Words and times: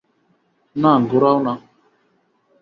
না, 0.75 0.91
ঘোরাও, 1.11 1.37
না! 1.45 1.53